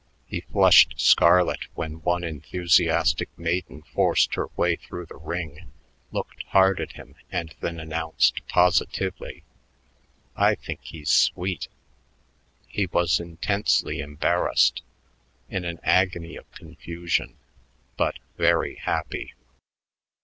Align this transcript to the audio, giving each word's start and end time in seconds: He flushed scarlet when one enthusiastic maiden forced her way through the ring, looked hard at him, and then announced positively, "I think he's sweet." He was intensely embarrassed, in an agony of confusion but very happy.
He 0.25 0.41
flushed 0.41 0.95
scarlet 0.97 1.67
when 1.75 2.01
one 2.01 2.23
enthusiastic 2.23 3.29
maiden 3.37 3.83
forced 3.83 4.33
her 4.33 4.47
way 4.57 4.75
through 4.75 5.05
the 5.05 5.17
ring, 5.19 5.71
looked 6.11 6.41
hard 6.47 6.79
at 6.81 6.93
him, 6.93 7.13
and 7.31 7.53
then 7.59 7.79
announced 7.79 8.41
positively, 8.47 9.43
"I 10.35 10.55
think 10.55 10.79
he's 10.81 11.11
sweet." 11.11 11.67
He 12.67 12.87
was 12.87 13.19
intensely 13.19 13.99
embarrassed, 13.99 14.81
in 15.51 15.65
an 15.65 15.79
agony 15.83 16.35
of 16.35 16.51
confusion 16.53 17.37
but 17.95 18.17
very 18.37 18.77
happy. 18.77 19.35